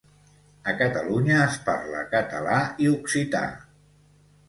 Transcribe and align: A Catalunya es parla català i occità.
A 0.73 0.73
Catalunya 0.79 1.35
es 1.49 1.59
parla 1.69 2.01
català 2.17 2.59
i 2.87 2.91
occità. 2.97 3.47